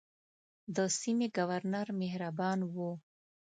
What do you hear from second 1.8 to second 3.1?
مهربان وو.